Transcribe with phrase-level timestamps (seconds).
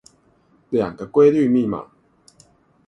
[0.71, 1.85] 兩個規律密碼